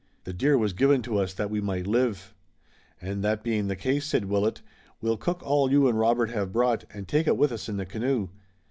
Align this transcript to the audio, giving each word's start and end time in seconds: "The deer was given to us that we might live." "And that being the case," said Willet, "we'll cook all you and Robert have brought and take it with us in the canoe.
"The 0.23 0.33
deer 0.33 0.57
was 0.57 0.73
given 0.73 1.03
to 1.03 1.19
us 1.19 1.31
that 1.35 1.51
we 1.51 1.61
might 1.61 1.85
live." 1.85 2.33
"And 2.99 3.23
that 3.23 3.43
being 3.43 3.67
the 3.67 3.75
case," 3.75 4.03
said 4.03 4.25
Willet, 4.25 4.63
"we'll 4.99 5.15
cook 5.15 5.43
all 5.43 5.69
you 5.69 5.87
and 5.87 5.95
Robert 5.99 6.31
have 6.31 6.51
brought 6.51 6.85
and 6.91 7.07
take 7.07 7.27
it 7.27 7.37
with 7.37 7.51
us 7.51 7.69
in 7.69 7.77
the 7.77 7.85
canoe. 7.85 8.29